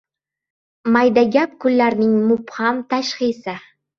Maydagap 0.95 1.53
kunlarning 1.65 2.17
mubham 2.31 2.83
tashxisi. 2.95 3.55